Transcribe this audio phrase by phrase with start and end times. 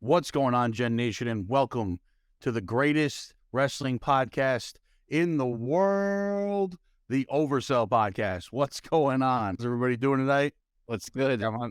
[0.00, 1.26] What's going on, Gen Nation?
[1.26, 1.98] And welcome
[2.40, 4.74] to the greatest wrestling podcast
[5.08, 6.76] in the world,
[7.08, 8.46] the Oversell Podcast.
[8.52, 9.56] What's going on?
[9.58, 10.54] How's everybody doing tonight?
[10.86, 11.40] What's good?
[11.40, 11.70] Got my,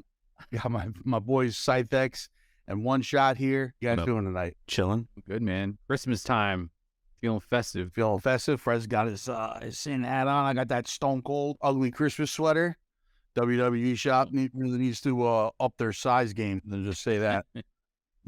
[0.51, 2.27] got my, my boys, Scythex,
[2.67, 3.73] and One Shot here.
[3.79, 4.57] You guys What doing tonight?
[4.68, 5.07] chilling.
[5.25, 5.78] Good man.
[5.88, 6.71] Christmas time.
[7.21, 7.94] Feeling festive.
[7.94, 8.59] Feeling festive.
[8.59, 10.46] Fred's got his, uh, his Sin hat on.
[10.46, 12.78] I got that Stone Cold Ugly Christmas sweater.
[13.38, 16.62] WWE shop need, really needs to uh, up their size game.
[16.66, 17.46] Then just say that.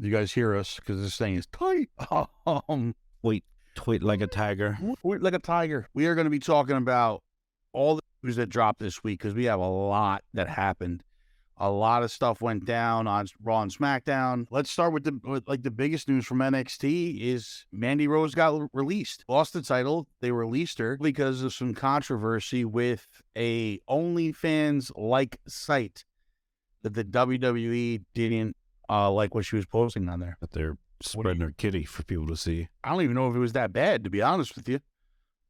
[0.00, 1.90] you guys hear us because this thing is tight.
[2.46, 2.94] Um,
[3.76, 4.76] Tweet like a tiger.
[5.02, 5.86] We're like a tiger.
[5.94, 7.22] We are going to be talking about
[7.72, 11.04] all the news that dropped this week because we have a lot that happened.
[11.56, 14.46] A lot of stuff went down on Raw and SmackDown.
[14.50, 18.68] Let's start with the with like the biggest news from NXT is Mandy Rose got
[18.72, 20.08] released, lost the title.
[20.20, 26.04] They released her because of some controversy with a OnlyFans like site
[26.82, 28.56] that the WWE didn't
[28.90, 30.36] uh, like what she was posting on there.
[30.40, 32.68] That they're spreading their kitty for people to see.
[32.84, 34.80] I don't even know if it was that bad, to be honest with you,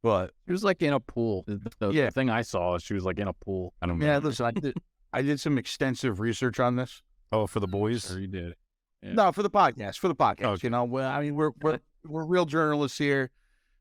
[0.02, 1.44] but She was like in a pool.
[1.46, 2.10] The, the- the Yeah.
[2.10, 3.74] thing I saw, is she was like in a pool.
[3.82, 4.28] I don't Yeah, know.
[4.28, 4.74] listen, I did
[5.12, 7.02] I did some extensive research on this.
[7.32, 8.06] Oh, for the boys.
[8.06, 8.54] Sure you did.
[9.02, 9.14] Yeah.
[9.14, 10.44] No, for the podcast, for the podcast.
[10.44, 10.66] Okay.
[10.66, 13.30] You know, well, I mean, we're we're we're real journalists here.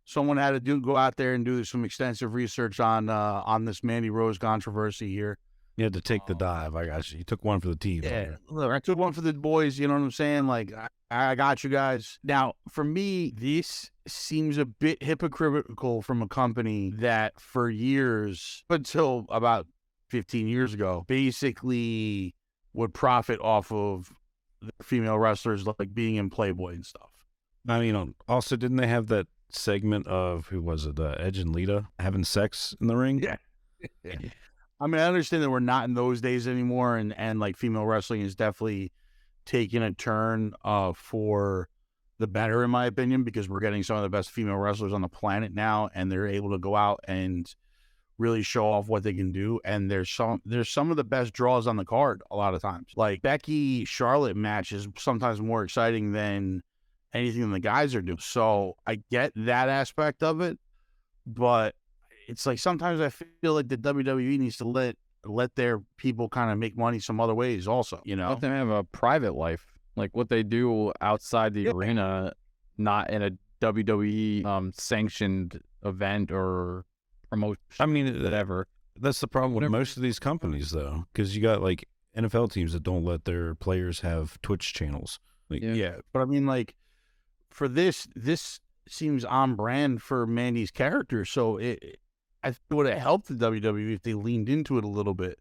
[0.05, 3.65] Someone had to do go out there and do some extensive research on uh on
[3.65, 5.37] this Mandy Rose controversy here.
[5.79, 6.75] You had to take the dive.
[6.75, 7.19] I got you.
[7.19, 8.01] You took one for the team.
[8.03, 9.79] Yeah, look, I took one for the boys.
[9.79, 10.45] You know what I'm saying?
[10.45, 12.19] Like, I, I got you guys.
[12.21, 19.25] Now, for me, this seems a bit hypocritical from a company that for years, until
[19.29, 19.67] about
[20.09, 22.35] 15 years ago, basically
[22.73, 24.11] would profit off of
[24.61, 27.09] the female wrestlers like being in Playboy and stuff.
[27.69, 30.99] I mean, also, didn't they have that segment of who was it?
[30.99, 33.23] Uh, Edge and Lita having sex in the ring?
[33.23, 33.37] Yeah.
[34.79, 37.85] I mean, I understand that we're not in those days anymore, and and like female
[37.85, 38.91] wrestling is definitely
[39.45, 41.67] taking a turn uh for
[42.19, 45.01] the better, in my opinion, because we're getting some of the best female wrestlers on
[45.01, 47.53] the planet now, and they're able to go out and
[48.17, 49.59] really show off what they can do.
[49.65, 52.61] And there's some there's some of the best draws on the card a lot of
[52.61, 52.87] times.
[52.95, 56.61] Like Becky Charlotte match is sometimes more exciting than
[57.13, 58.19] anything the guys are doing.
[58.19, 60.59] So I get that aspect of it,
[61.25, 61.73] but
[62.29, 64.95] it's like sometimes I feel like the WWE needs to let
[65.25, 68.29] let their people kind of make money some other ways also, you know.
[68.29, 69.65] Let them have a private life.
[69.95, 71.71] Like what they do outside the Yeah.
[71.71, 72.31] arena,
[72.77, 76.85] not in a WWE um, sanctioned event or
[77.29, 77.57] promotion.
[77.79, 78.67] I mean, whatever.
[78.99, 79.77] that's the problem with Whatever.
[79.79, 81.85] most of these companies, though, because you got like
[82.17, 85.19] NFL teams that don't let their players have Twitch channels.
[85.49, 85.73] Like, Yeah.
[85.73, 86.75] Yeah, but I mean like
[87.49, 91.99] for this this seems on brand for Mandy's character, so it it-
[92.43, 95.13] I think it would have helped the WWE if they leaned into it a little
[95.13, 95.39] bit.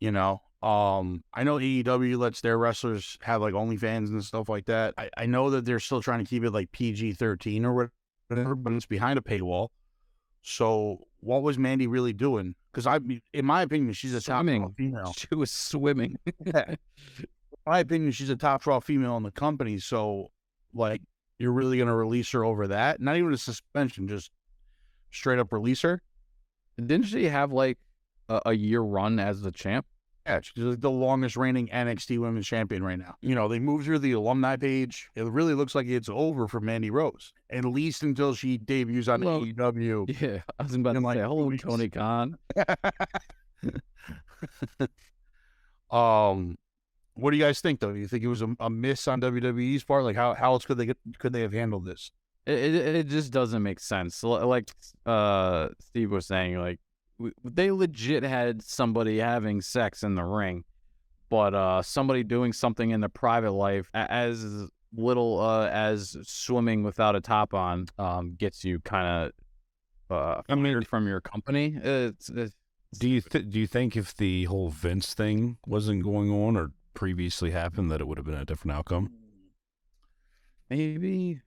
[0.00, 4.66] You know, um, I know AEW lets their wrestlers have like OnlyFans and stuff like
[4.66, 4.94] that.
[4.98, 7.90] I, I know that they're still trying to keep it like PG thirteen or
[8.28, 9.68] whatever, but it's behind a paywall.
[10.42, 12.54] So what was Mandy really doing?
[12.72, 12.98] Because I,
[13.32, 14.62] in my opinion, she's a top Swimming.
[14.62, 15.12] draw female.
[15.16, 16.16] She was swimming.
[16.46, 16.76] in
[17.66, 19.78] my opinion, she's a top draw female in the company.
[19.78, 20.28] So,
[20.72, 21.02] like,
[21.38, 23.00] you're really gonna release her over that?
[23.00, 24.30] Not even a suspension, just
[25.10, 26.02] straight up release her.
[26.76, 27.78] Didn't she have like
[28.28, 29.86] a, a year run as the champ?
[30.26, 33.14] Yeah, she's like the longest reigning NXT Women's Champion right now.
[33.22, 35.08] You know, they moved her to the alumni page.
[35.14, 39.22] It really looks like it's over for Mandy Rose, at least until she debuts on
[39.22, 40.20] Well, AEW.
[40.20, 41.62] Yeah, I was about to like, say, hello, weeks.
[41.62, 42.36] Tony Khan.
[45.90, 46.58] um,
[47.14, 47.92] what do you guys think though?
[47.92, 50.04] Do you think it was a, a miss on WWE's part?
[50.04, 52.12] Like, how how else could they get could they have handled this?
[52.48, 54.22] It, it just doesn't make sense.
[54.22, 54.70] Like
[55.04, 56.80] uh Steve was saying, like
[57.18, 60.64] w- they legit had somebody having sex in the ring,
[61.28, 67.14] but uh somebody doing something in the private life as little uh as swimming without
[67.14, 69.30] a top on um gets you kind
[70.10, 71.78] of uh I mean, fired from your company.
[71.82, 72.54] It's, it's
[72.98, 76.70] do you th- do you think if the whole Vince thing wasn't going on or
[76.94, 79.10] previously happened, that it would have been a different outcome?
[80.70, 81.40] maybe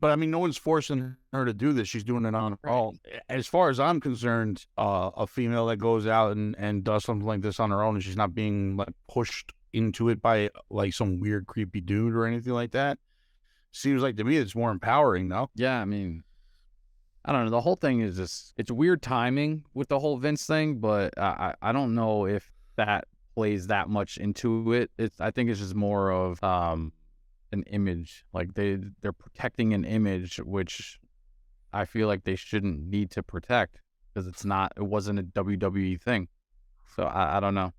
[0.00, 1.88] but I mean, no one's forcing her to do this.
[1.88, 2.98] She's doing it on her own.
[3.28, 7.26] As far as I'm concerned, uh, a female that goes out and, and does something
[7.26, 10.92] like this on her own and she's not being like pushed into it by like
[10.94, 12.98] some weird, creepy dude or anything like that,
[13.72, 15.50] seems like to me it's more empowering, no?
[15.54, 16.22] Yeah, I mean,
[17.24, 17.50] I don't know.
[17.50, 21.54] The whole thing is just it's weird timing with the whole Vince thing, but I
[21.62, 24.90] I I don't know if that plays that much into it.
[24.98, 26.92] It's I think it's just more of um
[27.52, 28.24] an image.
[28.32, 30.98] Like they they're protecting an image which
[31.72, 33.80] I feel like they shouldn't need to protect
[34.12, 36.28] because it's not it wasn't a WWE thing.
[36.96, 37.72] So I, I don't know.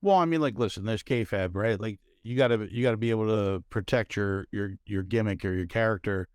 [0.00, 1.80] Well, I mean, like, listen, there's kayfabe, right?
[1.80, 5.66] Like, you gotta you gotta be able to protect your your your gimmick or your
[5.66, 6.28] character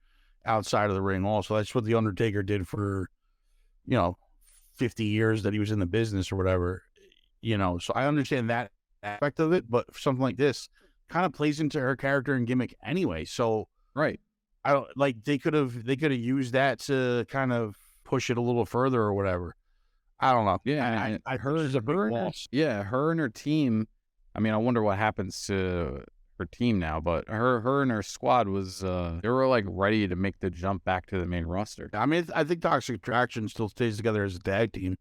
[0.45, 1.25] outside of the ring.
[1.25, 3.09] Also, that's what the Undertaker did for
[3.85, 4.17] you know
[4.75, 6.83] fifty years that he was in the business or whatever.
[7.41, 8.71] You know, so I understand that
[9.03, 10.69] aspect of it, but something like this
[11.09, 13.25] kind of plays into her character and gimmick anyway.
[13.25, 14.19] So Right.
[14.63, 18.29] I don't like they could have they could have used that to kind of push
[18.29, 19.55] it a little further or whatever.
[20.19, 20.59] I don't know.
[20.65, 22.47] Yeah, I, I, I heard a big her and loss.
[22.51, 23.87] Yeah, her and her team.
[24.35, 26.03] I mean, I wonder what happens to
[26.37, 30.07] her team now, but her her and her squad was uh they were like ready
[30.07, 31.89] to make the jump back to the main roster.
[31.93, 34.97] I mean, I think Toxic Attraction still stays together as a tag team.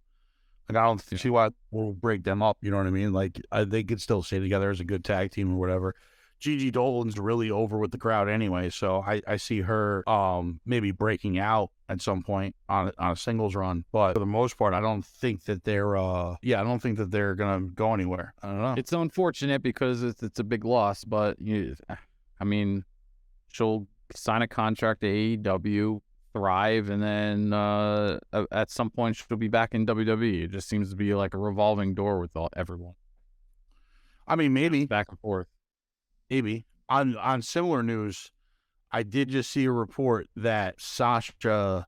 [0.68, 2.58] Like I don't see why we'll break them up.
[2.60, 3.12] You know what I mean?
[3.12, 5.94] Like I, they could still stay together as a good tag team or whatever.
[6.38, 10.90] Gigi Dolin's really over with the crowd anyway, so I, I see her um maybe
[10.90, 13.84] breaking out at some point on on a singles run.
[13.92, 16.98] But for the most part, I don't think that they're uh yeah I don't think
[16.98, 18.34] that they're gonna go anywhere.
[18.42, 18.74] I don't know.
[18.76, 21.74] It's unfortunate because it's it's a big loss, but you,
[22.40, 22.84] I mean,
[23.50, 26.00] she'll sign a contract to AEW,
[26.36, 28.18] thrive, and then uh,
[28.52, 30.44] at some point she'll be back in WWE.
[30.44, 32.94] It just seems to be like a revolving door with all, everyone,
[34.28, 35.46] I mean maybe back and forth.
[36.28, 38.30] maybe on on similar news,
[38.92, 41.86] I did just see a report that Sasha,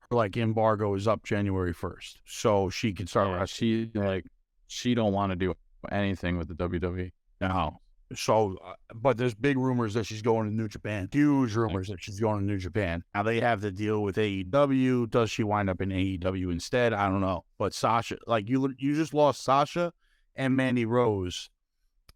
[0.00, 4.24] her like embargo is up January first, so she can start Yeah, she like
[4.68, 5.54] she don't want to do
[5.90, 6.54] anything with the.
[6.54, 7.10] WWE.
[7.40, 7.81] now.
[8.14, 11.08] So, uh, but there's big rumors that she's going to New Japan.
[11.12, 13.02] Huge rumors that she's going to New Japan.
[13.14, 15.10] Now they have the deal with AEW.
[15.10, 16.92] Does she wind up in AEW instead?
[16.92, 17.44] I don't know.
[17.58, 19.92] But Sasha, like you, you just lost Sasha
[20.36, 21.50] and Mandy Rose,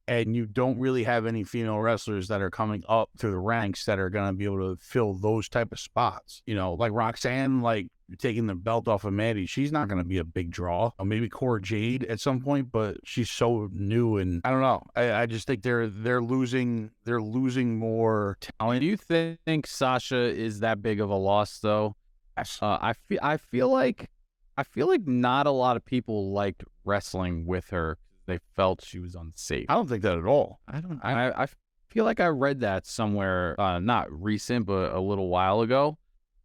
[0.09, 3.85] and you don't really have any female wrestlers that are coming up through the ranks
[3.87, 6.43] that are going to be able to fill those type of spots.
[6.47, 7.89] You know, like Roxanne, like
[8.19, 10.93] taking the belt off of Mandy, she's not going to be a big draw.
[10.99, 14.83] Or maybe Cora Jade at some point, but she's so new, and I don't know.
[14.95, 18.81] I, I just think they're they're losing they're losing more talent.
[18.81, 21.97] Do you think Sasha is that big of a loss though?
[22.37, 22.59] Yes.
[22.63, 24.09] Uh, I feel I feel like
[24.57, 27.99] I feel like not a lot of people liked wrestling with her.
[28.27, 29.67] They felt she was unsafe.
[29.69, 30.61] I don't think that at all.
[30.69, 31.01] I don't.
[31.03, 31.47] I, I
[31.89, 35.97] feel like I read that somewhere, uh, not recent, but a little while ago.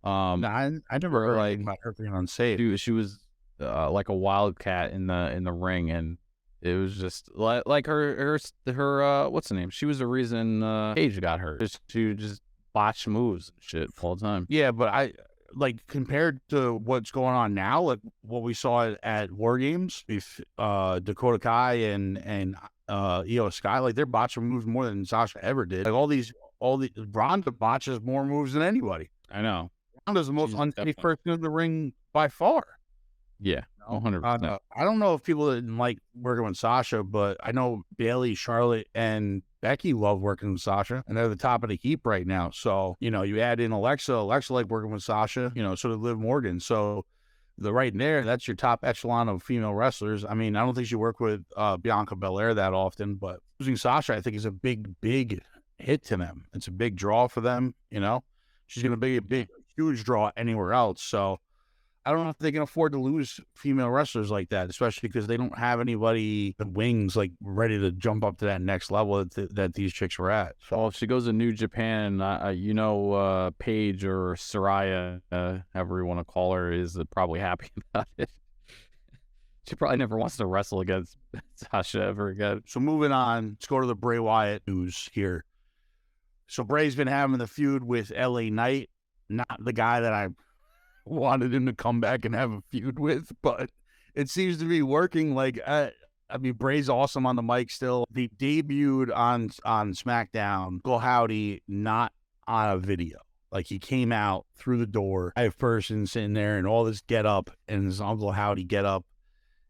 [0.04, 2.60] Um, No, I, I never heard like- anything about her being unsafe.
[2.60, 3.20] she, she was
[3.60, 6.18] uh, like a wildcat in the in the ring, and
[6.62, 9.70] it was just like like her her her uh, what's the name?
[9.70, 11.60] She was the reason uh, Paige got hurt.
[11.62, 12.42] Just- She just
[12.74, 14.46] botch moves and shit all the time.
[14.50, 15.14] Yeah, but I
[15.56, 20.40] like compared to what's going on now, like what we saw at, War Games, if
[20.58, 22.56] uh Dakota Kai and and
[22.88, 24.06] uh Iyo Sky, like they're
[24.42, 25.86] moves more than Sasha ever did.
[25.86, 29.10] Like all these, all the Ronda botches more moves than anybody.
[29.32, 29.72] I know.
[30.08, 32.64] Ronda's the most She's unsafe definitely- person in the ring by far.
[33.40, 34.46] Yeah, one hundred percent.
[34.46, 38.36] Uh, I don't know if people didn't like working with Sasha, but I know Bayley,
[38.36, 42.26] Charlotte, and Becky loved working with Sasha, and they're the top of the heap right
[42.26, 42.50] now.
[42.52, 45.52] So you know, you add in Alexa, Alexa like working with Sasha.
[45.56, 46.60] You know, so did Liv Morgan.
[46.60, 47.06] So
[47.58, 50.26] the right there, that's your top echelon of female wrestlers.
[50.26, 53.76] I mean, I don't think she worked with uh, Bianca Belair that often, but losing
[53.76, 55.42] Sasha, I think, is a big, big
[55.78, 56.46] hit to them.
[56.54, 57.76] It's a big draw for them.
[57.90, 58.24] You know,
[58.68, 61.02] she's going to be a big, huge draw anywhere else.
[61.04, 61.40] So
[62.04, 65.28] I don't know if they can afford to lose female wrestlers like that, especially because
[65.28, 69.20] they don't have anybody the wings like ready to jump up to that next level
[69.20, 70.56] that, th- that these chicks were at.
[70.68, 75.22] So Well, if she goes to New Japan, uh, you know, uh, Paige or Saraya,
[75.32, 78.32] uh, however you want to call her, is uh, probably happy about it.
[79.68, 81.18] she probably never wants to wrestle against
[81.56, 82.64] Sasha ever again.
[82.66, 85.46] So moving on, let's go to the Bray Wyatt news here.
[86.48, 88.90] So Bray's been having the feud with LA Knight,
[89.30, 90.30] not the guy that I
[91.06, 93.70] wanted him to come back and have a feud with, but
[94.16, 95.36] it seems to be working.
[95.36, 95.90] Like uh,
[96.30, 98.06] I mean, Bray's awesome on the mic still.
[98.16, 100.82] He debuted on on SmackDown.
[100.84, 102.14] Go Howdy, not
[102.48, 103.20] on a video.
[103.52, 107.02] Like he came out through the door, I have person sitting there and all this
[107.02, 109.06] get up and his Uncle Howdy get up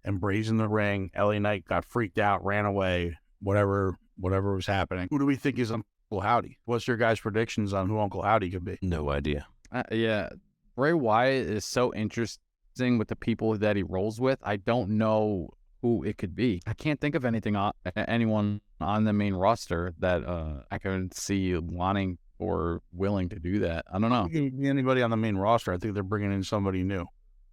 [0.03, 1.09] and Bray's in the ring.
[1.17, 5.07] LA Knight got freaked out, ran away, whatever, whatever was happening.
[5.09, 6.59] Who do we think is Uncle Howdy?
[6.65, 8.77] What's your guys' predictions on who Uncle Howdy could be?
[8.83, 9.47] No idea.
[9.71, 10.29] Uh, yeah,
[10.75, 14.39] Bray Wyatt is so interesting with the people that he rolls with.
[14.43, 15.49] I don't know
[15.81, 16.61] who it could be.
[16.65, 21.11] I can't think of anything on anyone on the main roster that uh, I can
[21.11, 23.85] see wanting or willing to do that.
[23.91, 24.25] I don't know.
[24.31, 25.73] It could be Anybody on the main roster?
[25.73, 27.05] I think they're bringing in somebody new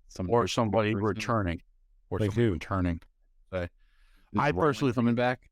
[0.08, 1.04] Some or somebody person.
[1.06, 1.60] returning,
[2.10, 2.52] or Like somebody who?
[2.52, 3.00] returning.
[3.52, 5.48] I personally coming back.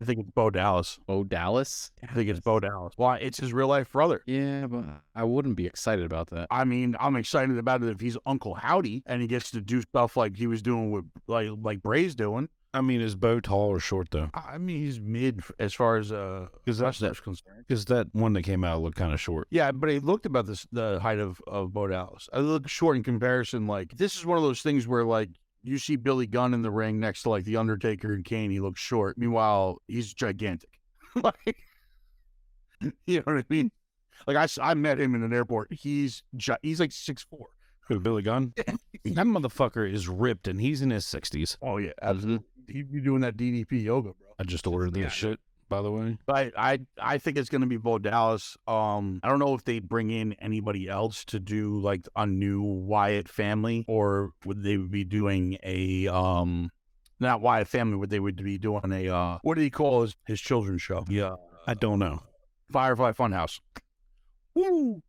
[0.00, 0.98] I think it's Bo Dallas.
[1.08, 1.90] Oh, Dallas.
[2.02, 2.92] I think it's Bo Dallas.
[2.96, 3.16] Why?
[3.18, 4.22] It's his real life brother.
[4.26, 4.84] Yeah, but
[5.14, 6.48] I wouldn't be excited about that.
[6.50, 9.80] I mean, I'm excited about it if he's Uncle Howdy and he gets to do
[9.82, 12.48] stuff like he was doing with like like Bray's doing.
[12.74, 14.28] I mean, is Bo tall or short though?
[14.34, 17.64] I mean, he's mid as far as uh, Because that's that's concerned.
[17.66, 19.48] because that one that came out looked kind of short.
[19.50, 22.28] Yeah, but he looked about this the height of of Bo Dallas.
[22.34, 23.66] I look short in comparison.
[23.66, 25.30] Like this is one of those things where like
[25.68, 28.60] you see Billy Gunn in the ring next to like the Undertaker and Kane, he
[28.60, 29.18] looks short.
[29.18, 30.70] Meanwhile, he's gigantic.
[31.14, 31.56] like
[33.06, 33.70] you know what I mean?
[34.26, 35.72] Like I, I met him in an airport.
[35.72, 37.46] He's gi- he's like six four.
[37.88, 38.52] Who, Billy Gunn?
[38.56, 41.56] that motherfucker is ripped and he's in his sixties.
[41.62, 42.08] Oh yeah, mm-hmm.
[42.08, 42.46] absolutely.
[42.68, 44.28] He'd be doing that DDP yoga, bro.
[44.38, 45.08] I just ordered this Yeah.
[45.08, 46.18] shit, by the way.
[46.28, 48.56] I I I think it's gonna be Bo Dallas.
[48.66, 52.62] Um, I don't know if they bring in anybody else to do like a new
[52.62, 56.70] Wyatt family, or would they be doing a um,
[57.20, 60.14] not Wyatt family, would they would be doing a uh, what do you call his
[60.26, 61.04] his children's show?
[61.08, 61.34] Yeah,
[61.66, 62.22] I don't know.
[62.70, 63.60] Firefly Funhouse.
[64.54, 65.02] Woo!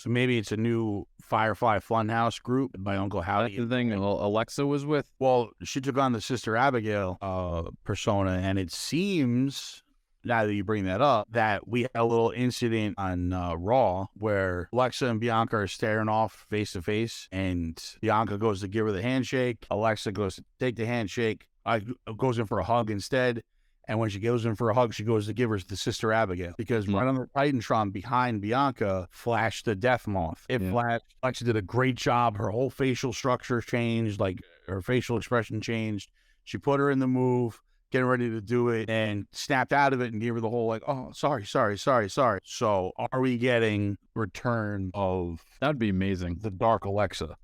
[0.00, 3.58] So maybe it's a new Firefly Funhouse group by Uncle That's Howdy.
[3.58, 5.10] the thing Al- Alexa was with.
[5.18, 9.82] Well, she took on the Sister Abigail uh, persona, and it seems
[10.24, 14.06] now that you bring that up that we had a little incident on uh, Raw
[14.14, 18.86] where Alexa and Bianca are staring off face to face, and Bianca goes to give
[18.86, 19.66] her the handshake.
[19.70, 21.46] Alexa goes to take the handshake.
[21.66, 21.82] I
[22.16, 23.42] goes in for a hug instead.
[23.88, 26.12] And when she goes in for a hug, she goes to give her the sister
[26.12, 26.94] Abigail because Mhm.
[26.94, 30.46] right on the Titantron behind Bianca flashed the Death Moth.
[30.48, 30.70] It Yeah.
[30.70, 31.04] flashed.
[31.22, 32.36] Alexa did a great job.
[32.36, 36.10] Her whole facial structure changed, like her facial expression changed.
[36.44, 37.60] She put her in the move,
[37.90, 40.68] getting ready to do it, and snapped out of it and gave her the whole
[40.68, 45.88] like, "Oh, sorry, sorry, sorry, sorry." So, are we getting return of That would be
[45.88, 46.36] amazing.
[46.40, 47.36] the Dark Alexa?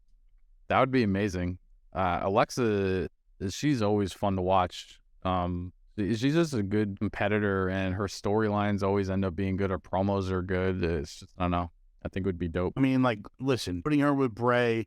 [0.68, 1.58] That would be amazing.
[1.92, 3.08] Uh, Alexa,
[3.48, 5.00] she's always fun to watch.
[5.24, 9.70] Um, she's just a good competitor, and her storylines always end up being good.
[9.70, 10.82] Her promos are good.
[10.84, 11.70] It's just I don't know.
[12.04, 12.74] I think it would be dope.
[12.76, 14.86] I mean, like, listen, putting her with Bray,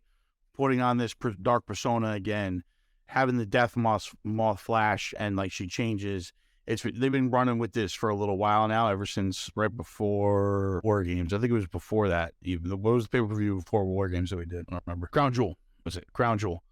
[0.54, 2.63] putting on this dark persona again,
[3.08, 6.32] having the Death Moth, Moth flash, and like she changes.
[6.66, 10.82] It's they've been running with this for a little while now, ever since right before
[10.84, 11.34] War Games.
[11.34, 12.34] I think it was before that.
[12.44, 14.66] Even what was the pay per view before War Games that we did?
[14.70, 15.08] I don't remember.
[15.08, 16.06] Crown Jewel was it?
[16.13, 16.63] Crown Jewel.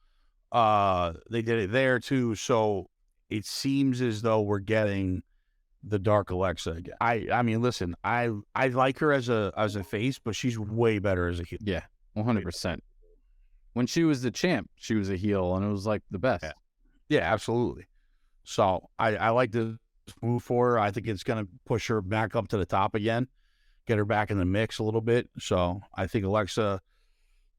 [0.52, 2.36] Uh, they did it there too.
[2.36, 2.88] So
[3.30, 5.24] it seems as though we're getting
[5.84, 6.96] the Dark Alexa again.
[7.00, 10.58] I I mean, listen, I I like her as a as a face, but she's
[10.58, 11.60] way better as a heel.
[11.62, 12.84] Yeah, one hundred percent.
[13.74, 16.44] When she was the champ, she was a heel, and it was like the best.
[16.44, 16.54] Yeah.
[17.10, 17.86] Yeah, absolutely.
[18.44, 19.76] So I, I like this
[20.22, 20.80] move for her.
[20.80, 23.28] I think it's going to push her back up to the top again,
[23.86, 25.30] get her back in the mix a little bit.
[25.38, 26.82] So I think Alexa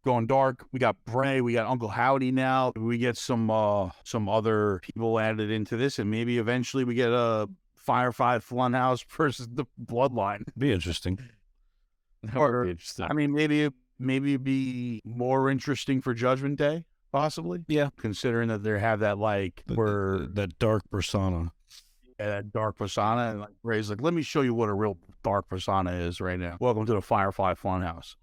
[0.04, 0.64] going dark.
[0.72, 2.72] We got Bray, we got Uncle Howdy now.
[2.76, 7.10] We get some uh some other people added into this, and maybe eventually we get
[7.10, 10.42] a Firefly Funhouse versus the Bloodline.
[10.56, 11.18] Be interesting.
[12.22, 13.06] That Or- be interesting.
[13.08, 17.60] I mean, maybe maybe it'd be more interesting for Judgment Day, possibly.
[17.68, 17.90] Yeah.
[17.98, 21.52] considering that they have that like The- where the- that dark persona.
[22.18, 24.98] yeah, that dark persona, and like Ray's like, let me show you what a real
[25.22, 26.56] dark persona is right now.
[26.60, 28.16] Welcome to the Firefly Funhouse.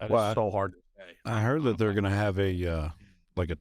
[0.00, 1.16] That is Well, I- so hard to say.
[1.24, 2.88] I heard that they're gonna have a uh,
[3.36, 3.58] like a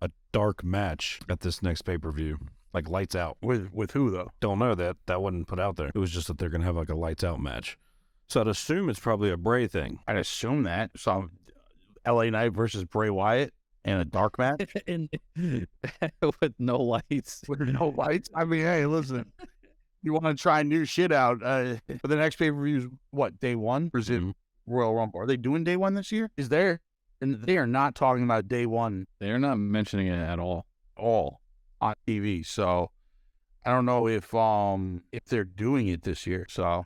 [0.00, 2.38] a dark match at this next pay per view,
[2.72, 3.36] like lights out.
[3.42, 4.30] With with who though?
[4.40, 5.90] Don't know that that wasn't put out there.
[5.94, 7.78] It was just that they're gonna have like a lights out match.
[8.28, 9.98] So I'd assume it's probably a Bray thing.
[10.08, 10.90] I'd assume that.
[10.96, 11.28] So,
[12.06, 12.30] L.A.
[12.30, 13.52] Knight versus Bray Wyatt
[13.84, 15.10] in a dark match And-
[16.40, 17.42] with no lights.
[17.48, 18.30] with no lights.
[18.34, 19.30] I mean, hey, listen.
[20.02, 21.42] You want to try new shit out?
[21.42, 23.90] Uh, but the next pay per view is what day one?
[23.94, 24.32] Or is it Mhm.
[24.66, 25.20] Royal Rumble?
[25.20, 26.30] Are they doing day one this year?
[26.36, 26.80] Is there?
[27.20, 30.66] And they are not talking about day one They're not mentioning it at all.
[30.96, 31.40] all
[31.80, 32.44] on TV.
[32.44, 32.90] So
[33.64, 36.46] I don't know if um if they're doing it this year.
[36.50, 36.84] So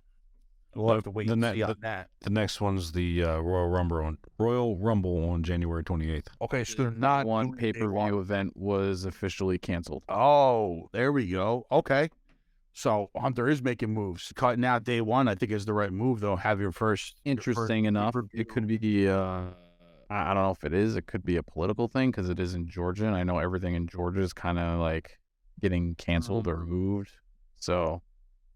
[0.74, 2.08] we'll have to wait The and ne- see on that.
[2.20, 6.28] The next one's the uh, Royal Rumble on Royal Rumble on January twenty eighth.
[6.42, 10.04] Okay, so they're not One doing pay per view event was officially canceled.
[10.08, 11.66] Oh, there we go.
[11.72, 12.10] Okay.
[12.78, 14.32] So Hunter is making moves.
[14.36, 16.36] Cutting out day one, I think is the right move though.
[16.36, 19.08] Have your first your first Interesting enough, it could be.
[19.08, 19.46] Uh,
[20.08, 20.94] I don't know if it is.
[20.94, 23.74] It could be a political thing because it is in Georgia, and I know everything
[23.74, 25.18] in Georgia is kind of like
[25.60, 27.10] getting canceled or moved.
[27.56, 28.00] So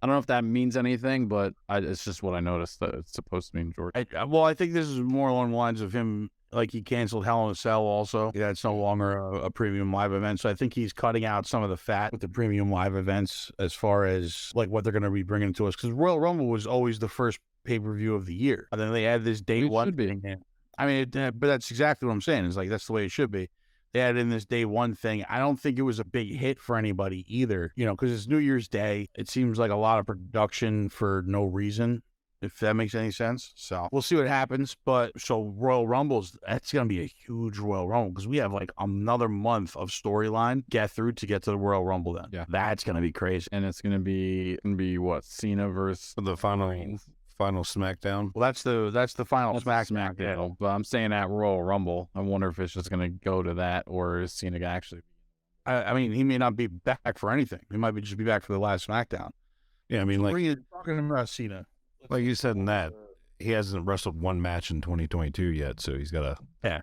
[0.01, 2.95] I don't know if that means anything, but I, it's just what I noticed that
[2.95, 4.07] it's supposed to be in Georgia.
[4.17, 7.25] I- well, I think this is more along the lines of him, like he canceled
[7.25, 8.31] Hell in a Cell also.
[8.35, 10.41] That's no longer a, a premium live event.
[10.41, 13.51] So I think he's cutting out some of the fat with the premium live events
[13.59, 15.77] as far as like what they're going to be bringing to us.
[15.77, 18.69] Because Royal Rumble was always the first pay per view of the year.
[18.73, 20.09] And then they add this day It one be.
[20.09, 20.43] thing in.
[20.79, 22.47] I mean, it, uh, but that's exactly what I'm saying.
[22.47, 23.49] It's like that's the way it should be.
[23.93, 25.23] They added in this day one thing.
[25.29, 28.27] I don't think it was a big hit for anybody either, you know, because it's
[28.27, 29.09] New Year's Day.
[29.15, 32.03] It seems like a lot of production for no reason
[32.43, 33.53] if that makes any sense.
[33.57, 34.77] So we'll see what happens.
[34.85, 38.71] But so Royal Rumbles, that's gonna be a huge Royal Rumble because we have like
[38.79, 42.15] another month of storyline get through to get to the Royal Rumble.
[42.15, 42.45] Then Yeah.
[42.49, 43.49] that's gonna be crazy.
[43.53, 46.99] and it's gonna be gonna be what Cena versus The final
[47.39, 48.31] final SmackDown.
[48.35, 50.17] Well, that's the that's the final That's SmackDown.
[50.17, 50.57] SmackDown.
[50.61, 53.85] But I'm saying at Royal Rumble, I wonder if it's just gonna go to that
[53.87, 55.01] or is Cena actually?
[55.65, 57.61] I, I mean, he may not be back for anything.
[57.71, 59.31] He might be just be back for the last SmackDown.
[59.89, 61.67] Yeah, I mean, like Bring it, talking about Cena.
[62.09, 62.93] Like you said in that,
[63.39, 66.37] he hasn't wrestled one match in 2022 yet, so he's got to.
[66.65, 66.81] Yeah.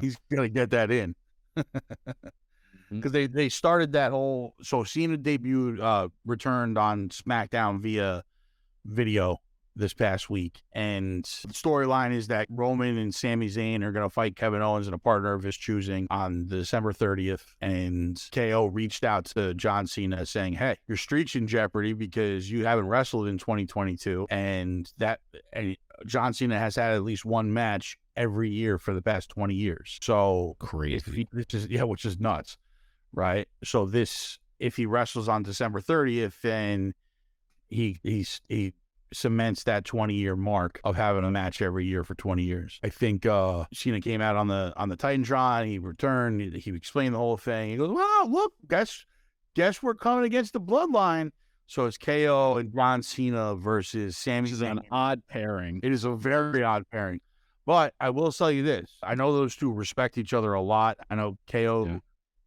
[0.00, 1.14] He's gonna get that in.
[2.90, 8.22] Because they, they started that whole so Cena debuted uh returned on SmackDown via
[8.84, 9.38] video
[9.74, 10.62] this past week.
[10.72, 14.94] And the storyline is that Roman and Sami Zayn are gonna fight Kevin Owens and
[14.94, 17.54] a partner of his choosing on December 30th.
[17.60, 22.64] And KO reached out to John Cena saying, Hey, your streak's in jeopardy because you
[22.64, 24.26] haven't wrestled in 2022.
[24.30, 25.20] And that
[25.52, 25.76] and
[26.06, 29.98] John Cena has had at least one match every year for the past 20 years.
[30.02, 31.28] So Crazy.
[31.32, 32.58] which is yeah, which is nuts,
[33.12, 33.48] right?
[33.64, 36.94] So this, if he wrestles on December 30th, then
[37.68, 38.74] he he's he
[39.12, 42.78] cements that 20 year mark of having a match every year for 20 years.
[42.82, 45.66] I think uh Cena came out on the on the Titantron.
[45.66, 46.40] He returned.
[46.40, 47.70] He, he explained the whole thing.
[47.70, 49.04] He goes, "Wow, look, guess
[49.54, 51.30] guess we're coming against the Bloodline."
[51.66, 54.72] So it's KO and John Cena versus Sami This is Zayn.
[54.72, 55.80] an odd pairing.
[55.82, 57.20] It is a very odd pairing.
[57.64, 58.90] But I will tell you this.
[59.02, 60.98] I know those two respect each other a lot.
[61.08, 61.98] I know KO Yeah.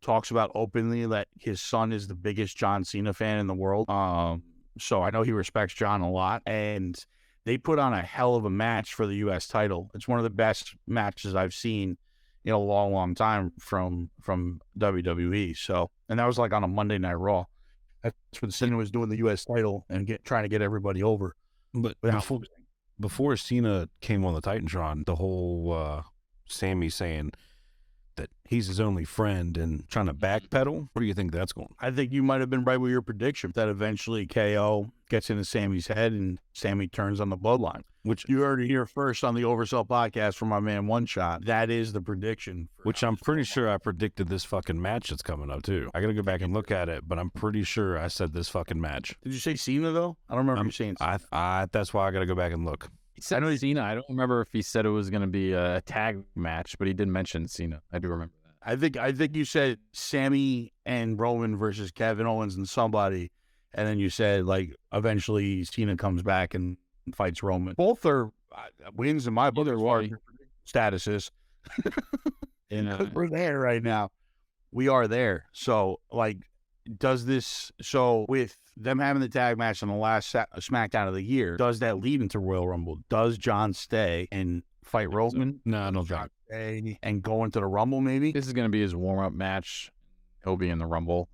[0.02, 3.90] talks about openly that his son is the biggest John Cena fan in the world.
[3.90, 4.44] Um,
[4.78, 6.42] so I know he respects John a lot.
[6.46, 6.98] And
[7.46, 9.92] they put on a hell of a match for the US title.
[9.94, 11.98] It's one of the best matches I've seen
[12.44, 15.58] in a long, long time from from WWE.
[15.58, 17.46] So and that was like on a Monday night raw.
[18.04, 21.36] That's when Cena was doing the US title and get trying to get everybody over.
[21.74, 22.42] But before,
[23.00, 26.04] before Cena came on the Titantron, the whole uh,
[26.48, 27.34] Sami Zayn
[28.16, 30.90] that he's his only friend and trying to backpedal.
[30.94, 31.74] Where do you think that's going?
[31.80, 35.46] I think you might have been right with your prediction that eventually KO gets into
[35.46, 37.82] Sami's head and Sami turns on the bloodline.
[38.04, 41.46] Which You heard it here first on the Oversell podcast from my man One Shot.
[41.46, 42.70] That is the prediction.
[42.84, 45.90] which I'm pretty sure I predicted this fucking match that's coming up too.
[45.96, 48.32] I got to go back and look at it, but I'm pretty sure I said
[48.34, 49.16] this fucking match.
[49.24, 50.18] Did you say Cena though?
[50.30, 50.98] I don't remember I'm- you saying.
[51.02, 52.90] I, I that's why I got to go back and look.
[53.16, 53.82] He said know he- Cena.
[53.84, 56.94] I don't remember if he said it was gonna be a tag match, but he
[56.94, 57.82] did mention Cena.
[57.92, 58.72] I do remember that.
[58.72, 63.32] I think I think you said Sami and Roman versus Kevin Owens and somebody,
[63.74, 66.78] and then you said like eventually Cena comes back and
[67.14, 67.74] fights Roman.
[67.76, 69.68] Both are uh, wins in my book.
[69.68, 70.10] Either as far as way.
[70.10, 70.22] your
[70.68, 71.32] statuses.
[72.72, 74.10] And uh, we're there right now.
[74.72, 75.46] We are there.
[75.54, 76.38] So, like,
[76.98, 81.14] does this, so with them having the tag match on the last sa- SmackDown of
[81.14, 82.98] the year, does that lead into Royal Rumble?
[83.10, 85.62] Does John stay and fight Roman?
[85.66, 86.04] No, no.
[86.04, 88.32] John stay and go into the Rumble maybe?
[88.32, 89.92] this is gonna be his warm up match.
[90.44, 91.30] He'll be in the Rumble.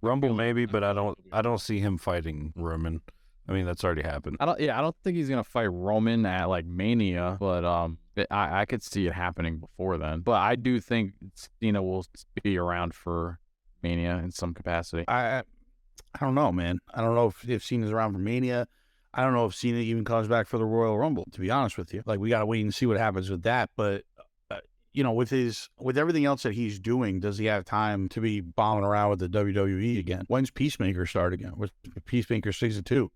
[0.00, 1.18] Rumble maybe, but I don't.
[1.32, 3.00] I don't see him fighting Roman.
[3.48, 4.36] I mean, that's already happened.
[4.38, 4.60] I don't.
[4.60, 8.60] Yeah, I don't think he's gonna fight Roman at like Mania, but um, but I
[8.60, 10.20] I could see it happening before then.
[10.20, 11.14] But I do think
[11.60, 12.06] Cena will
[12.42, 13.40] be around for
[13.82, 15.04] Mania in some capacity.
[15.08, 15.42] I, I
[16.14, 16.78] I don't know, man.
[16.92, 18.66] I don't know if, if Cena's around for Mania.
[19.14, 21.78] I don't know if Cena even comes back for the Royal Rumble, to be honest
[21.78, 22.02] with you.
[22.06, 23.70] Like, we got to wait and see what happens with that.
[23.76, 24.04] But,
[24.50, 24.58] uh,
[24.92, 28.20] you know, with his, with everything else that he's doing, does he have time to
[28.20, 30.24] be bombing around with the WWE again?
[30.28, 31.54] When's Peacemaker start again?
[31.56, 31.72] With
[32.04, 33.10] Peacemaker season two?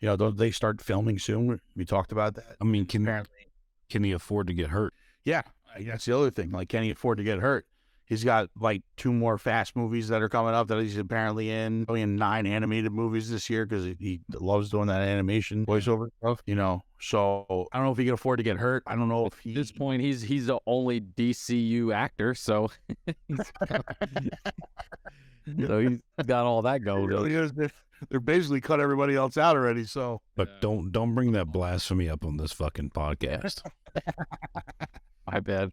[0.00, 1.60] You know, don't they start filming soon?
[1.74, 2.56] We talked about that.
[2.60, 3.48] I mean, can Apparently,
[3.88, 4.94] can he afford to get hurt?
[5.24, 5.42] yeah,
[5.80, 6.50] that's the other thing.
[6.50, 7.66] Like, can he afford to get hurt?
[8.08, 11.84] He's got like two more fast movies that are coming up that he's apparently in.
[11.84, 16.08] Probably in nine animated movies this year because he, he loves doing that animation voiceover
[16.22, 16.40] stuff.
[16.46, 18.82] You know, so I don't know if he can afford to get hurt.
[18.86, 19.50] I don't know if he.
[19.50, 22.70] At this point, he's he's the only DCU actor, so
[23.28, 23.52] he's
[25.66, 27.06] so he's got all that He going.
[27.06, 27.32] really.
[27.50, 27.70] They're,
[28.10, 29.84] they're basically cut everybody else out already.
[29.84, 30.54] So But Yeah.
[30.60, 33.62] don't don't bring that blasphemy up on this fucking podcast.
[35.30, 35.72] My bad.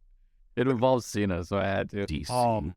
[0.56, 2.06] It involves Cena, so I had to.
[2.06, 2.30] DC.
[2.30, 2.76] um,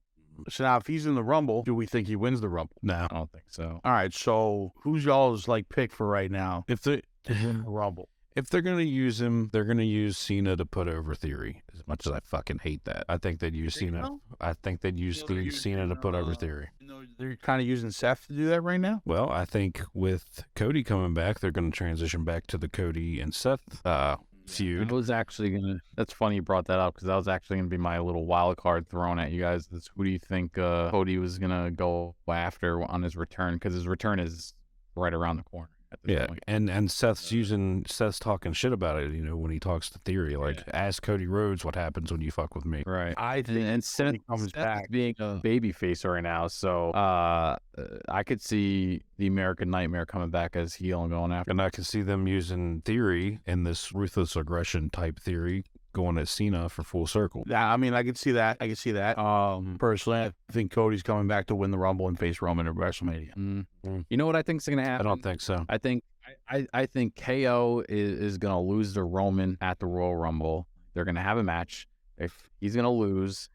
[0.49, 2.77] so now if he's in the Rumble, do we think he wins the Rumble?
[2.83, 3.81] no, I don't think so.
[3.85, 4.13] All right.
[4.15, 6.65] So who's y'all's like pick for right now?
[6.69, 8.09] if they to win the Rumble.
[8.37, 11.63] if they're gonna use him, they're gonna use Cena to put over Theory.
[11.75, 14.03] As much as I fucking hate that, I think they'd use Cena.
[14.05, 14.21] so?
[14.41, 16.69] I think they'd use You know, Cena to using, put over uh, Theory.
[16.81, 19.03] No, they're kind of using Seth to do that right now.
[19.05, 23.21] Well, I think with Cody coming back, they're going to transition back to the Cody
[23.21, 24.17] and Seth uh,
[24.49, 24.91] feud.
[24.91, 25.79] I was actually gonna.
[25.97, 28.57] That's funny you brought that up because that was actually gonna be my little wild
[28.57, 29.69] card thrown at you guys.
[29.73, 33.55] Is who do you think uh, Cody was gonna go after on his return?
[33.55, 34.55] Because his return is
[34.95, 35.71] right around the corner.
[35.93, 36.45] At this Yeah, point.
[36.47, 39.13] and and Seth's using Seth's talking shit about it.
[39.13, 40.75] You know, when he talks to Theory, you know, when he talks to Theory, like
[40.75, 42.83] ask Cody Rhodes what happens when you fuck with me.
[42.87, 43.15] Right.
[43.17, 44.91] I think and Seth, Cody comes Seth back.
[44.91, 50.07] being a baby face right now, so uh, uh, I could see the American Nightmare
[50.07, 51.51] coming back as heel and going after.
[51.51, 55.65] And I can see them using Theory in this ruthless aggression type theory
[55.99, 57.45] going at Cena for full circle.
[57.47, 58.57] Yeah, I mean, I could see that.
[58.61, 59.19] I could see that.
[59.19, 62.75] Um, personally, I think Cody's coming back to win the Rumble and face Roman at
[62.75, 63.35] WrestleMania.
[63.37, 63.67] Mm.
[63.85, 64.05] Mm.
[64.09, 65.07] You know what I think's gonna happen?
[65.07, 65.67] I don't think so.
[65.69, 66.05] I think
[66.49, 70.69] I, I, I think KO is, is gonna lose to Roman at the Royal Rumble.
[70.95, 71.89] They're gonna have a match.
[72.17, 73.51] If he's gonna lose,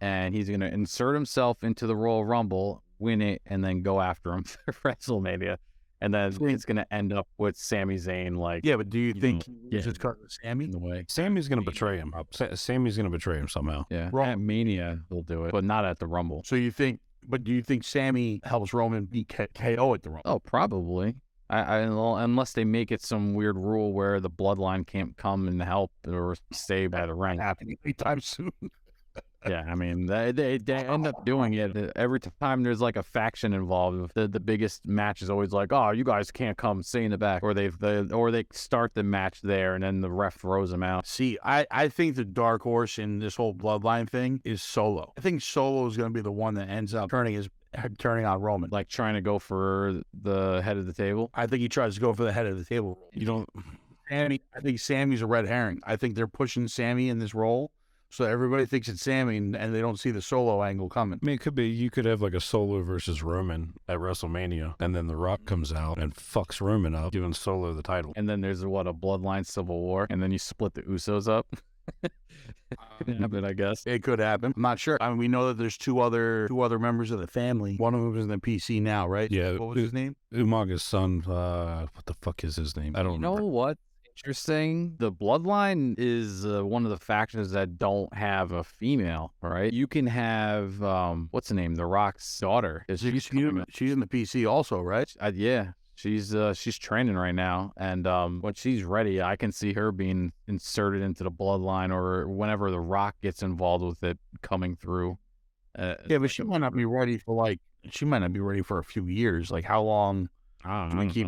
[0.00, 4.32] and he's gonna insert himself into the Royal Rumble, win it, and then go after
[4.32, 5.58] him for WrestleMania.
[6.00, 9.20] And then it's gonna end up with Sami Zayn like Yeah, but do you You
[9.20, 9.78] think know, he yeah.
[9.78, 10.64] loses because of Sami?
[10.66, 11.04] in the way.
[11.08, 12.12] Sami's gonna betray him.
[12.30, 13.84] Sa- Sami's gonna betray him somehow.
[13.90, 14.24] Yeah, Raw.
[14.26, 16.42] at Mania they'll do it, but not at the Rumble.
[16.44, 20.10] So you think, but do you think Sami helps Roman beat K- KO at the
[20.10, 20.22] Rumble?
[20.30, 21.16] Oh, probably.
[21.50, 21.78] I, I
[22.22, 26.36] unless they make it some weird rule where the bloodline can't come and help or
[26.52, 27.40] stay by the rank.
[27.40, 28.52] happening anytime soon.
[29.46, 32.62] Yeah, I mean they, they they end up doing it Uh, every time.
[32.62, 34.12] There's like a faction involved.
[34.14, 37.18] The the biggest match is always like, oh, you guys can't come, stay in the
[37.18, 40.70] back, or they they or they start the match there and then the ref throws
[40.70, 41.06] them out.
[41.06, 45.12] See, I, I think the dark horse in this whole bloodline thing is Solo.
[45.16, 47.48] I think Solo is going to be the one that ends up turning his
[47.98, 48.70] turning on Roman.
[48.70, 51.30] Like Like trying to go for the head of the table.
[51.34, 52.98] I think he tries to go for the head of the table.
[53.12, 53.48] You don't.
[54.08, 55.80] Sami, I think Sami's a red herring.
[55.84, 57.70] I think they're pushing Sami in this role,
[58.10, 61.18] so everybody thinks it's Sami, and, and they don't see the Solo angle coming.
[61.22, 64.74] I mean, it could be you could have like a Solo versus Roman at WrestleMania,
[64.80, 68.12] and then The Rock comes out and fucks Roman up, giving Solo the title.
[68.16, 71.46] And then there's what a bloodline civil war, and then you split the Usos up.
[73.20, 73.86] happen, I guess.
[73.86, 74.52] It could happen.
[74.54, 74.98] I'm not sure.
[75.00, 77.76] I mean, we know that there's two other two other members of the family.
[77.76, 79.30] One of them is in the PC now, right?
[79.30, 80.16] Yeah, What was his name?
[80.34, 82.94] Umaga's son, uh, what the fuck is his name?
[82.96, 83.50] I don't You know remember.
[83.50, 83.78] what?
[84.24, 84.96] Interesting.
[84.98, 89.72] The bloodline is uh, one of the factions that don't have a female, right?
[89.72, 91.74] You can have um, what's the name?
[91.76, 92.84] The Rock's daughter.
[92.88, 95.10] Is She's, she's in- she's in the PC also, right?
[95.20, 99.52] uh, yeah, she's uh, she's training right now, and um, when she's ready, I can
[99.52, 104.18] see her being inserted into the bloodline, or whenever the Rock gets involved with it,
[104.42, 105.16] coming through.
[105.78, 108.62] Uh, Yeah, but she might not be ready for like she might not be ready
[108.62, 109.50] for a few years.
[109.52, 110.28] Like how long
[110.64, 111.12] I do don't we know.
[111.12, 111.26] keep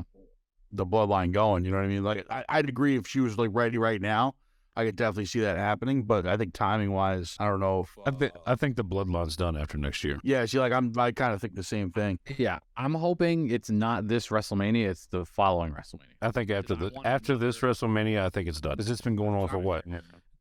[0.73, 1.65] the bloodline going?
[1.65, 2.05] You know what I mean?
[2.05, 4.35] Like I, I'd agree if she was like ready right now,
[4.77, 6.05] I could definitely see that happening.
[6.05, 7.81] But I think timing wise, I don't know.
[7.81, 10.19] If, I think I think the Bloodline's done after next year.
[10.23, 12.19] yeah, see, like I'm, I kind of think the same thing.
[12.39, 16.15] Yeah, I'm hoping it's not this WrestleMania; it's the following WrestleMania.
[16.23, 18.77] I think after the after this WrestleMania, I think it's done.
[18.77, 19.85] 'Cause it's been going on for what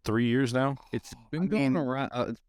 [0.06, 0.76] three years now.
[0.94, 2.10] It's been going around.
[2.14, 2.42] Uh, it's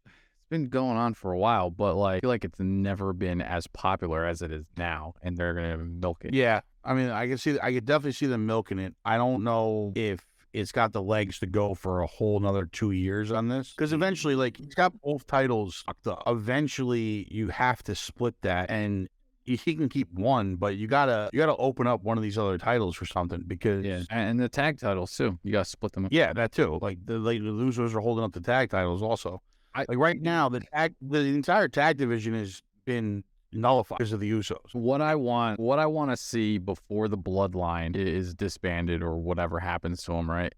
[0.51, 3.65] been going on for a while, but like I feel like it's never been as
[3.65, 6.35] popular as it is now, and they're gonna milk it.
[6.35, 8.93] Yeah, I mean, I can see, I could definitely see them milking it.
[9.03, 12.91] I don't know if it's got the legs to go for a whole another two
[12.91, 15.83] years on this, because eventually, like, he's got both titles.
[16.27, 19.07] Eventually, you have to split that, and
[19.43, 22.37] he he can keep one, but you gotta, you gotta open up one of these
[22.37, 23.85] other titles for something because.
[23.85, 25.39] yeah, and the tag titles too.
[25.43, 26.05] You gotta split them.
[26.05, 26.11] up.
[26.13, 26.77] Yeah, that too.
[26.81, 29.41] Like the like, the losers are holding up the tag titles also.
[29.73, 34.19] I- like right now, the tag, the entire tag division has been nullified because of
[34.19, 34.73] the Usos.
[34.73, 39.59] What I want, what I want to see before the bloodline is disbanded or whatever
[39.59, 40.53] happens to them, right?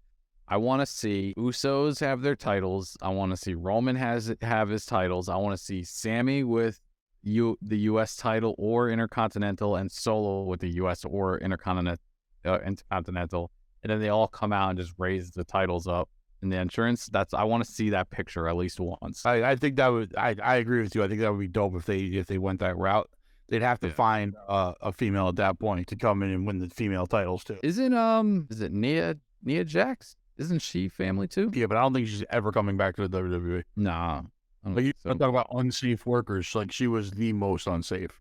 [0.46, 2.96] I want to see Usos have their titles.
[3.00, 5.28] I want to see Roman has have his titles.
[5.28, 6.80] I want to see Sami with
[7.22, 8.16] you the U.S.
[8.16, 11.04] title or Intercontinental, and Solo with the U.S.
[11.06, 12.02] or Intercontinental,
[12.44, 13.50] uh, Intercontinental,
[13.82, 16.10] and then they all come out and just raise the titles up
[16.44, 17.06] in the entrance.
[17.06, 19.26] That's I want to see that picture at least once.
[19.26, 21.02] I, I think that would I, I agree with you.
[21.02, 23.10] I think that would be dope if they if they went that route.
[23.48, 23.92] They'd have to Yeah.
[23.94, 27.42] find uh, a female at that point to come in and win the female titles
[27.44, 27.58] too.
[27.62, 30.16] Isn't um is it Nia Nia Jax?
[30.38, 31.50] Isn't she family too?
[31.54, 33.62] Yeah, but I don't think she's ever coming back to the WWE.
[33.76, 34.22] Nah.
[34.66, 35.12] Like you so.
[35.14, 38.18] talk about unsafe workers, like she was the most unsafe.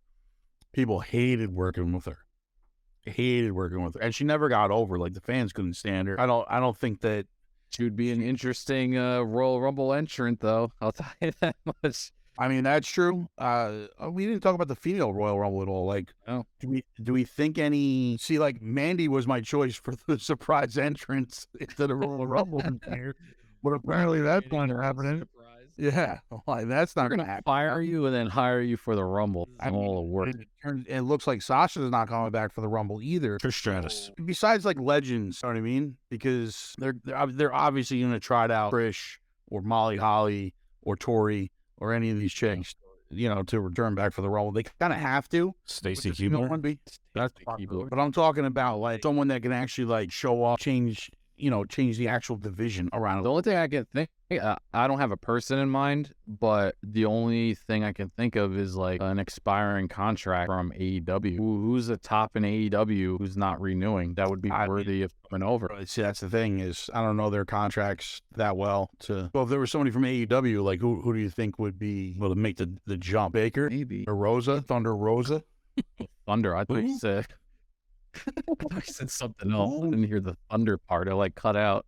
[0.74, 2.18] People hated working with her.
[3.06, 4.98] Hated working with her, and she never got over.
[4.98, 6.20] Like the fans couldn't stand her.
[6.20, 6.46] I don't.
[6.50, 7.28] I don't think that
[7.76, 10.72] She would be an interesting uh, Royal Rumble entrant, though.
[10.82, 12.12] I'll tell you that much.
[12.38, 13.28] I mean, that's true.
[13.38, 15.86] Uh, we didn't talk about the female Royal Rumble at all.
[15.86, 16.46] Like, No.
[16.60, 18.18] do we do we think any?
[18.18, 23.16] See, like Mandy was my choice for the surprise entrance into the Royal Rumble year,
[23.64, 25.28] but apparently that's not happening.
[25.78, 27.44] Yeah, like that's not gonna gonna happen.
[27.46, 29.50] fire you and then hire you for the Rumble.
[29.60, 30.30] I It's all the work.
[30.30, 33.40] It, turns- it looks like Sasha's not coming back for the Rumble either.
[33.40, 34.12] Trish Stratus.
[34.24, 35.98] Besides, like legends, you know what I mean?
[36.10, 39.18] Because they're they're, they're obviously going to try it out Trish
[39.50, 42.62] or Molly Holly or Tori or any of these mm-hmm.
[42.62, 42.76] chicks.
[43.10, 44.52] you know, to return back for the role.
[44.52, 45.54] They kind of have to.
[45.66, 46.78] Stacy with Keibler.
[47.16, 51.10] That's Stacy But I'm talking about like someone that can actually like show off, change,
[51.38, 53.24] you know, change the actual division around.
[53.24, 54.10] The only thing I can think,
[54.42, 58.36] uh, I don't have a person in mind, but the only thing I can think
[58.36, 61.38] of is like an expiring contract from AEW.
[61.38, 64.14] Who, who's the top in AEW who's not renewing?
[64.16, 65.70] That would be I mean- worthy of coming over.
[65.86, 68.90] See, that's the thing is I don't know their contracts that well.
[69.02, 71.78] To well, if there was somebody from AEW, like who who do you think would
[71.80, 73.34] be able to make the the jump?
[73.34, 75.44] Baker Maybe or Rosa, Thunder Rosa?
[76.26, 76.56] Thunder.
[76.56, 77.00] I think.
[77.00, 77.28] said.
[78.72, 79.82] I said something else.
[79.82, 81.08] I didn't hear the Thunder part.
[81.08, 81.86] I like cut out.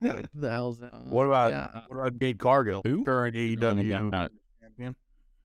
[0.00, 0.92] What the hell's that?
[1.06, 2.82] What about Yeah, what about Jade Cargill?
[2.84, 3.04] Who?
[3.04, 4.96] Current AEW champion.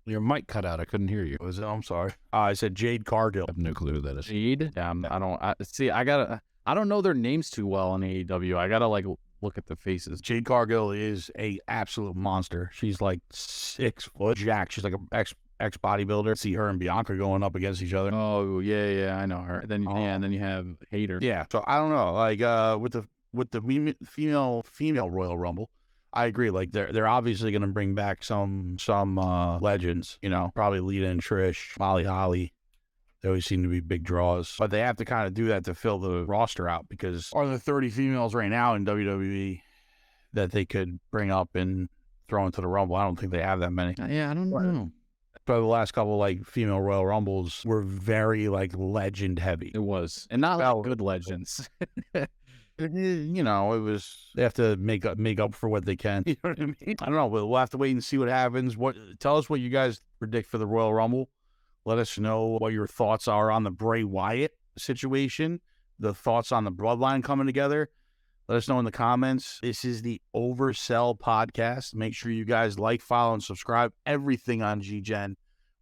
[0.06, 0.80] Your mic cut out.
[0.80, 1.36] I couldn't hear you.
[1.42, 1.66] Was it?
[1.66, 2.12] I'm sorry.
[2.32, 3.46] Uh, I said Jade Cargill.
[3.50, 4.26] I have no clue who that is.
[4.26, 4.72] Jade.
[4.76, 5.42] Yeah, I'm- I don't.
[5.44, 6.42] I, see, I gotta.
[6.66, 8.58] I don't know their names too well in AEW.
[8.58, 9.06] I gotta like
[9.42, 10.22] look at the faces.
[10.22, 12.72] Jade Cargill is a absolute monster.
[12.74, 14.72] She's like six foot jack.
[14.72, 16.38] She's like a ex ex bodybuilder.
[16.38, 18.12] See her and Bianca going up against each other.
[18.14, 19.64] Oh yeah, yeah, I know her.
[19.66, 19.96] Then yeah, Oh.
[19.96, 21.20] and then you have Hayter.
[21.22, 21.46] Yeah.
[21.52, 22.14] So I don't know.
[22.14, 25.70] Like uh with the with the female female Royal Rumble,
[26.14, 26.50] I agree.
[26.50, 31.08] Like they're they're obviously gonna bring back some some uh legends, you know, probably Lita
[31.08, 32.54] and Trish, Molly Holly.
[33.22, 34.56] They always seem to be big draws.
[34.60, 37.48] But they have to kind of do that to fill the roster out because are
[37.48, 39.60] there 30 females right now in WWE
[40.34, 41.90] that they could bring up and
[42.30, 42.96] throw into the Rumble?
[42.96, 43.96] I don't think they have that many.
[44.00, 44.92] Uh, Yeah, I don't know.
[45.48, 49.72] But the last couple like female Royal Rumbles were very like legend heavy.
[49.74, 51.70] It was, and not Well- like good legends.
[52.80, 56.22] You know, it was they have to make up make up for what they can.
[56.28, 56.76] You know what I mean?
[57.02, 57.26] I don't know.
[57.26, 58.78] We'll, we'll have to wait and see what happens.
[58.78, 61.28] What tell us what you guys predict for the Royal Rumble.
[61.86, 65.60] Let us know what your thoughts are on the Bray Wyatt situation,
[65.98, 67.90] the thoughts on the Bloodline coming together.
[68.48, 69.60] Let us know in the comments.
[69.62, 71.94] This is the Oversell podcast.
[71.94, 73.92] Make sure you guys like, follow, and subscribe.
[74.06, 75.36] Everything on GGen.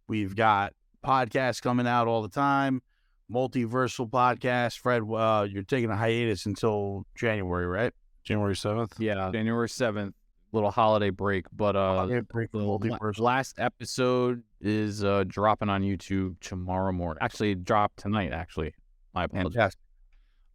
[0.08, 0.72] We've got
[1.04, 2.82] podcasts coming out all the time
[3.30, 4.78] multiversal podcast.
[4.78, 7.92] Fred, uh, you're taking a hiatus until January, right?
[8.24, 8.92] January 7th.
[8.98, 10.14] yeah, January seventh,
[10.52, 11.46] little holiday break.
[11.52, 17.18] But uh, break the last episode is uh dropping on YouTube tomorrow morning.
[17.20, 18.32] Actually, dropped tonight.
[18.32, 18.74] Actually,
[19.14, 19.54] my apologies.
[19.54, 19.80] Fantastic.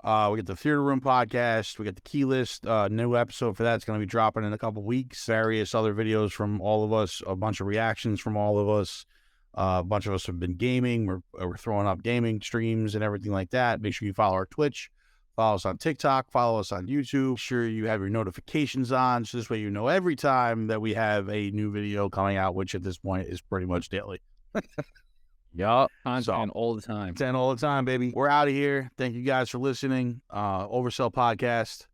[0.03, 1.77] Uh, we get the Theater Room podcast.
[1.77, 2.65] We get the Key List.
[2.65, 5.25] Uh, new episode for that's going to be dropping in a couple weeks.
[5.25, 7.21] Various other videos from all of us.
[7.27, 9.05] A bunch of reactions from all of us.
[9.53, 11.05] Uh, a bunch of us have been gaming.
[11.05, 13.81] We're we're throwing up gaming streams and everything like that.
[13.81, 14.89] Make sure you follow our Twitch.
[15.35, 16.31] Follow us on TikTok.
[16.31, 17.31] Follow us on YouTube.
[17.31, 20.81] Make sure you have your notifications on, so this way you know every time that
[20.81, 24.21] we have a new video coming out, which at this point is pretty much daily.
[25.53, 27.13] Yup, content So- all the time.
[27.13, 28.11] 10 all the time, baby.
[28.15, 28.89] We're out of here.
[28.97, 30.21] Thank you guys for listening.
[30.29, 31.87] Uh, Oversell Podcast.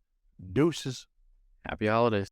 [0.52, 1.06] Deuces.
[1.66, 2.28] Happy holidays.